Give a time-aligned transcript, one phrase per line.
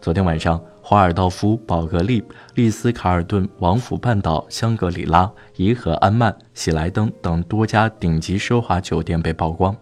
[0.00, 9.76] 昨天晚上，华尔道夫、宝格丽、丽思卡尔顿、王府半岛、香格里拉、颐和安曼、喜来登等多家顶级奢华酒店被曝光。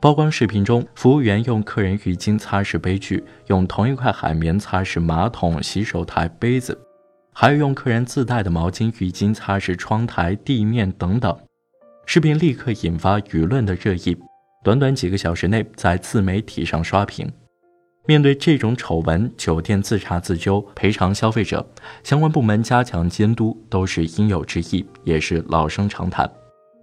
[0.00, 6.78] 曝光视频中，服务员用客人浴巾擦拭杯具，用同一块海绵擦拭马桶、洗手台、杯子，
[7.34, 11.38] 还有用客人自带的毛巾、浴巾擦拭窗台、地面等等。
[12.06, 14.16] 视频立刻引发舆论的热议，
[14.64, 17.30] 短短几个小时内在自媒体上刷屏。
[18.04, 21.64] 面对这种丑闻，酒店自查自纠赔偿消费者，
[22.02, 26.28] 相关部门加强监督都是应有之义，也是老生常谈。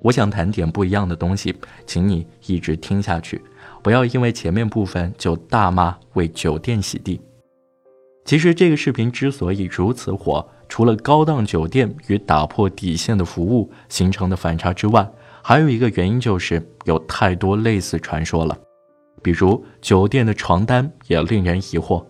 [0.01, 1.53] 我想谈点不一样的东西，
[1.85, 3.41] 请你一直听下去，
[3.83, 7.19] 不要因为前面部分就大骂为酒店洗地。
[8.23, 15.05] 其实这个视频之所以如此火，除了高档酒店与打破底线的服务形成的反差之外，
[15.43, 18.57] 还有一个原因就是有太多类似传说了。
[19.21, 22.05] 比如酒店的床单也令人疑惑，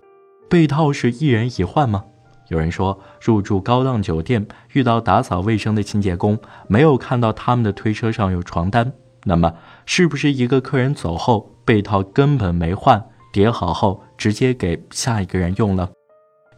[0.50, 2.04] 被套是一人一换吗？
[2.50, 8.92] 有人说入住高档酒店遇到打扫卫生的清洁工，没有看到他们的推车上有床单，
[9.24, 9.54] 那么
[9.86, 15.90] 是不是一个客人走后被套根本没换，叠好后直接给下一个人用了？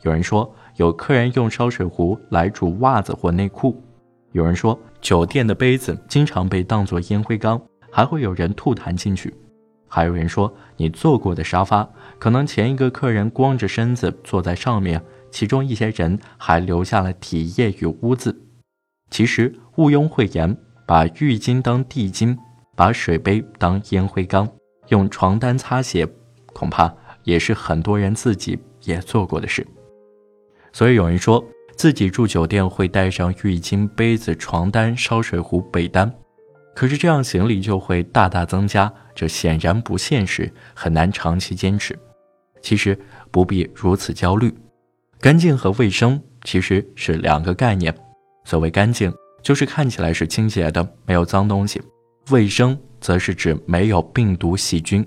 [0.04, 3.76] 有人说有客人用烧水壶来煮袜子或内裤，
[4.31, 7.61] 有人说酒店的杯子经常被当作烟灰缸，
[7.92, 9.33] 还会有人吐痰进去。
[9.94, 18.33] 还有人说，你坐过的沙发，可能前一个客人光着身子坐在上面，其中一些人还留下了体液与污渍。
[19.09, 20.56] 其实毋庸讳言，
[20.88, 22.38] 把浴巾当地巾，
[22.73, 24.48] 把水杯当烟灰缸，
[24.88, 26.08] 用床单擦鞋，
[26.53, 26.95] 恐怕
[27.26, 29.67] 也是很多人自己也做过的事。
[30.72, 31.44] 所以有人说
[31.76, 36.09] 自己住酒店会带上浴巾、杯子、床单、烧水壶、被单。
[36.73, 41.97] 可是这样行李就会大大增加，这显然不现实，很难长期坚持。
[42.61, 42.97] 其实
[43.30, 44.53] 不必如此焦虑，
[45.19, 47.93] 干净和卫生其实是两个概念。
[48.45, 51.80] 所谓干净，就是看起来是清洁的，没有脏东西；
[52.30, 55.05] 卫生则是指没有病毒细菌。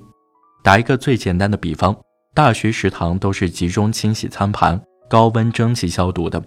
[0.63, 1.97] 打一个最简单的比方，
[2.35, 6.43] 大学食堂都是集中清洗餐盘、高温蒸汽消毒的，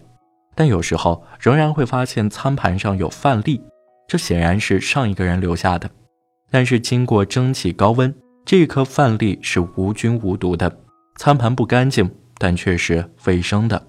[0.56, 3.62] 但有时候仍然会发现餐盘上有饭粒。
[4.08, 5.90] 这显然是上一个人留下的，
[6.50, 8.14] 但是经过蒸汽高温，
[8.46, 10.80] 这颗饭粒是无菌无毒的，
[11.18, 13.86] 餐盘不干净，但却是卫生的。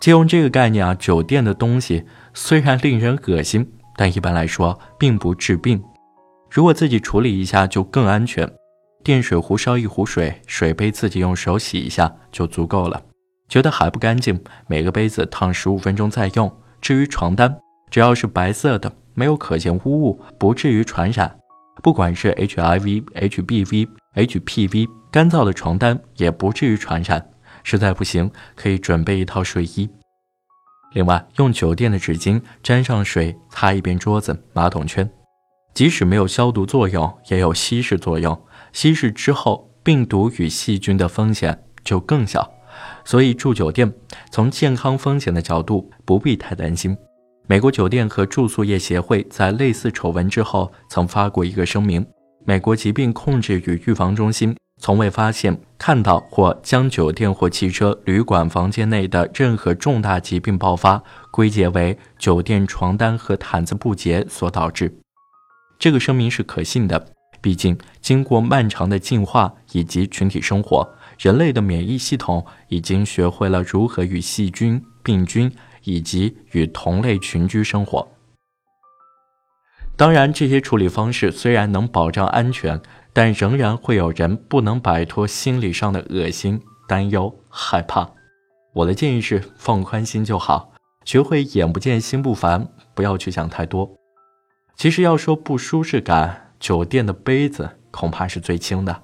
[0.00, 5.82] 借用这个概念啊，酒店的东西虽然令人恶心，但一般来说并不治病。
[6.50, 8.50] 如果自己处理一下就更安全。
[9.04, 13.00] 电水壶烧一壶水，水杯自己用手洗一下就足够了。
[13.48, 16.52] 觉得还不干净，每个杯子烫十五分钟再用。
[16.80, 17.56] 至于床单，
[17.88, 18.92] 只要是白色的。
[19.16, 21.36] 没有可见污物，不至于传染。
[21.82, 27.30] 不管是 HIV、HBV、HPV，干燥的床单也不至于传染。
[27.64, 29.90] 实在不行，可以准备一套睡衣。
[30.92, 35.10] 另外，用酒店的纸巾沾上水擦一遍桌子、马桶圈，
[35.74, 38.40] 即使没有消毒作用，也有稀释作用。
[38.72, 42.50] 稀释之后，病毒与细菌的风险就更小。
[43.04, 43.92] 所以住酒店，
[44.30, 46.96] 从健康风险的角度，不必太担心。
[47.48, 52.04] 美国酒店和住宿业协会在类似丑闻之后，曾发过一个声明：
[52.44, 64.92] 美国疾病控制与预防中心从未发现、看到或将酒店或汽车、旅馆房间内的任何重大疾病爆发归结为酒店床单和毯子不洁所导致。
[65.78, 67.06] 这个声明是可信的，
[67.40, 70.84] 毕竟经过漫长的进化以及群体生活，
[71.16, 75.48] 人类的免疫系统已经学会了如何与细菌、病菌。
[75.86, 78.06] 以及与同类群居生活。
[79.96, 82.78] 当然，这些处理方式虽然能保障安全，
[83.14, 88.10] 但仍然会有人不能摆脱心理上的恶心、担忧、害怕。
[88.74, 90.74] 我的建议是放宽心就好，
[91.06, 93.90] 学会眼不见心不烦，不要去想太多。
[94.74, 99.02] 其实要说不舒适感，酒店的杯子恐怕是最轻的。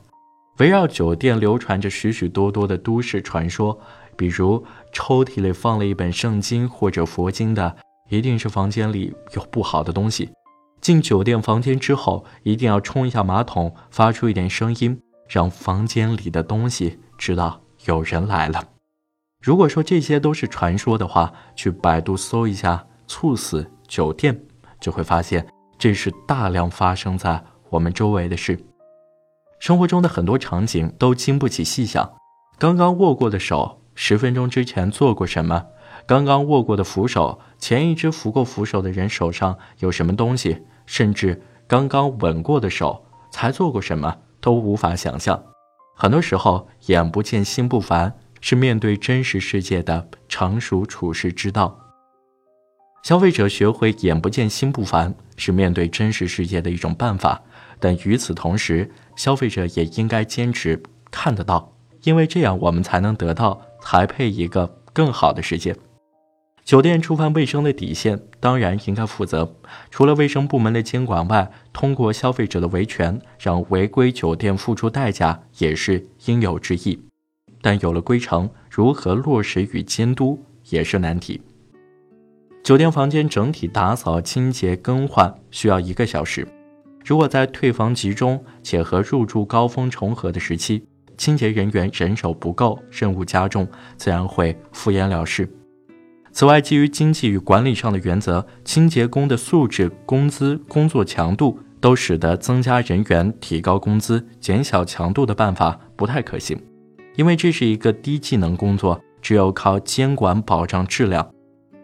[0.58, 3.81] 围绕酒店流传着许许多多的都市传说。
[4.22, 7.74] 比如抽屉里放了一本圣经或者佛经的，
[8.08, 10.30] 一定是房间里有不好的东西。
[10.80, 18.62] 进酒店房间之后，一定要冲一下马桶，发出一点声音，让房间里的东西知道有人来了。
[19.40, 24.40] 如果说这些都是传说的话，去百度搜一下“猝死酒店”，
[24.80, 25.44] 就会发现
[25.76, 28.56] 这是大量发生在我们周围的事。
[29.58, 32.12] 生活中的很多场景都经不起细想，
[32.56, 33.80] 刚刚握过的手。
[33.94, 35.67] 十分钟之前做过什么？
[36.06, 40.62] 刚刚握过的扶手，前一只扶过扶手的人手上有什么东西？
[40.85, 45.43] 甚至刚刚吻过的手才做过什么，都无法想象。
[45.94, 51.79] 很多时候，眼不见心不烦，是面对真实世界的成熟处世之道。
[53.05, 57.43] 消费者学会眼不见心不烦，是面对真实世界的一种办法。
[57.79, 60.81] 但与此同时，消费者也应该坚持
[61.11, 61.71] 看得到，
[62.04, 65.76] 因为这样我们才能得到才配一个更好的世界。
[66.64, 69.52] 酒店触犯卫生的底线，当然应该负责。
[69.90, 77.02] 除了卫生部门的监管外，通过消费者的维权，让违规酒店付出代价，也是应有之义。
[77.60, 81.40] 但有了规程，如何落实与监督也是难题。
[82.62, 86.46] 酒店房间整体打扫、清洁、更换需要一个小时。
[87.05, 90.84] 如果在退房集中且和入住高峰重合的时期，
[91.22, 93.64] 清洁人员人手不够，任务加重，
[93.96, 95.48] 自然会敷衍了事。
[96.32, 106.60] 此外，基于经济与管理上的原则，清洁工的素质、工资、工作强度都使得增加人员、提高工资、减小强度的办法不太可行，
[107.14, 111.30] 因为这是一个低技能工作，只有靠监管保障质量。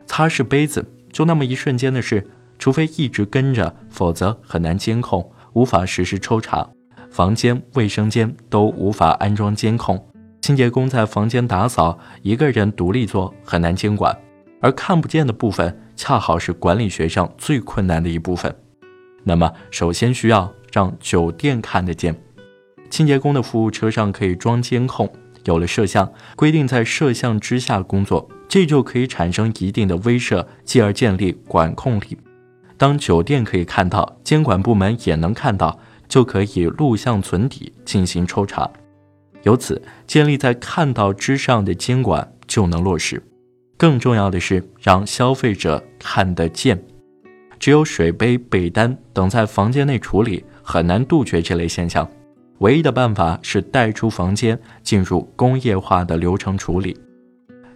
[0.05, 6.69] 擦拭杯子，就那么一瞬间的事，除非一直跟着，否则很难监控，无法实时抽查。
[7.11, 10.03] 房间、卫生间都无法安装监控，
[10.41, 14.17] 清洁工在房间打扫，一个人独立做，很难监管。
[14.61, 18.55] 而看不见的部分，恰好是管理学上最困难的一部分。
[19.25, 22.15] 那么，首先需要让酒店看得见，
[22.91, 25.11] 清洁工的服务车上可以装监控。
[25.45, 32.19] 有了摄像，规定在摄像之下工作，这就可以产生一定的威慑，继而建立管控力。
[32.77, 35.79] 当酒店可以看到，监管部门也能看到，
[36.09, 38.69] 就可以录像存底进行抽查，
[39.43, 43.23] 由此建立在看到之上的监管就能落实。
[43.77, 46.83] 更重要的是让消费者看得见。
[47.61, 52.09] 只有水杯、被单等在房间内处理，很难杜绝这类现象。
[52.59, 56.97] 唯一的办法是带出房间，进入工业化的流程处理。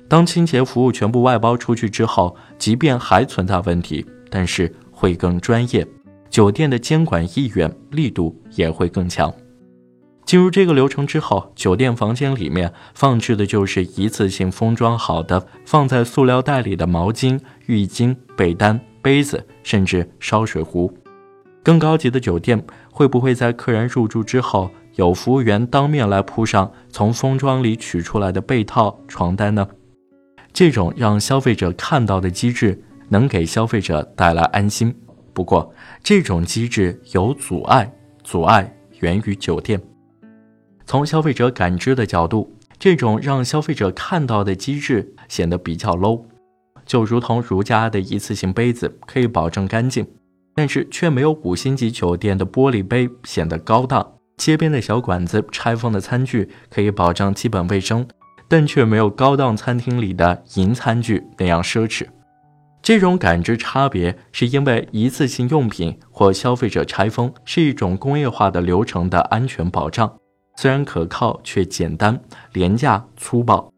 [0.08, 5.86] 当清洁服务全部外包出去之后，即便还存在问题，但是会更专业，
[6.32, 9.32] 酒店的监管意愿力度也会更强。
[10.24, 20.90] 进入这个流程之后，酒店房间里面放置的就是一次性封装好的、放在塑料袋里的毛巾、浴巾、被单、杯子，甚至烧水壶。
[21.62, 29.68] 更高级的酒店会不会在客人入住之后，有服务员当面来铺上从封装里取出来的被套、床单呢？
[30.50, 34.94] 这种让消费者看到的机制，能给消费者带来安心。
[35.32, 37.92] 不过，这种机制有阻碍，
[38.22, 39.80] 阻碍源于酒店。
[40.86, 46.22] 从消费者感知的角度，这种让消费者看到的机制显得比较 low，
[46.84, 50.06] 就如同如家的一次性杯子可以保证干净。
[50.54, 54.06] 但是却没有五星级酒店的玻璃杯显得高档，
[54.36, 58.06] 街边的小馆子拆封的餐具可以保障基本卫生，
[58.48, 62.06] 但却没有高档餐厅里的银餐具那样奢侈。
[62.82, 70.18] 这种感知差别是因为一次性用品或消费者拆封是一种工业化的流程的安全保障，
[70.56, 72.20] 虽然可靠却简单、
[72.52, 73.72] 廉价、粗暴。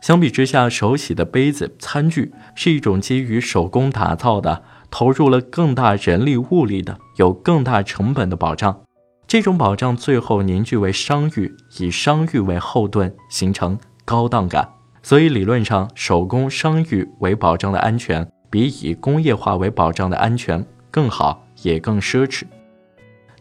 [0.00, 4.64] 相比之下，手洗的杯子、餐具是一种基于手工打造的。
[4.90, 8.82] 投入了更大人力物力的，有更大成本的保障，
[9.26, 14.68] 这种保障最后凝聚为商誉，以商誉为后盾，形成高档感。
[15.02, 22.44] 所以理论上，手工商誉为保障的安全，比以工业化为保障的安全更好，也更奢侈。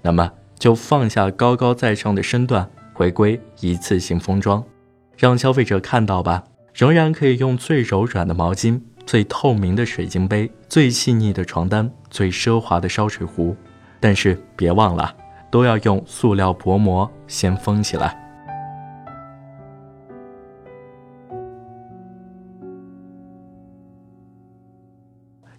[0.01, 4.63] 那么，就放下高高在上的身段，回归一次性封装，
[5.17, 8.81] 让消费者看到吧，仍然可以用最柔软的毛巾。
[9.03, 13.55] 最透明的水晶杯，最细腻的床单，最奢华的烧水壶，
[13.99, 15.13] 但是别忘了，
[15.49, 18.30] 都要用塑料薄膜先封起来。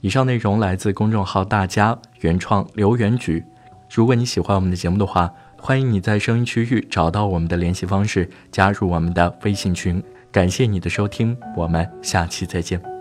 [0.02, 3.44] 以上内容来自公众号“大家”原创留言局。
[3.88, 10.02] 如果你喜欢我们的节目的话，欢迎你在声音区域找到我们的联系方式，加入我们的微信群。
[10.32, 12.91] 感谢你的收听，我们下期再见。